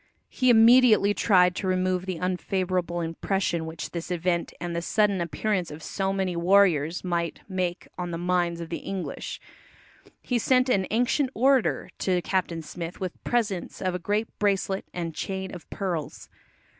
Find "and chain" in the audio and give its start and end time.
14.91-15.53